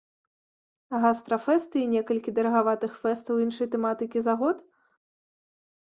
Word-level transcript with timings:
Гастрафэсты 1.03 1.77
і 1.85 1.91
некалькі 1.93 2.35
дарагаватых 2.39 2.91
фэстаў 3.05 3.35
іншай 3.47 3.67
тэматыкі 3.79 4.19
за 4.31 4.39
год? 4.45 4.57